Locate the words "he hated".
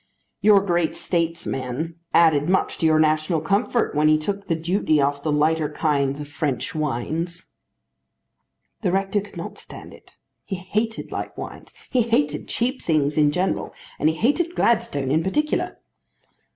10.43-11.11, 11.91-12.47, 14.09-14.55